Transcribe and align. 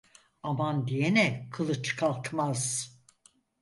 Aman 0.43 0.77
diyene 0.87 1.27
kılıç 1.53 1.95
kalkmaz. 1.95 2.91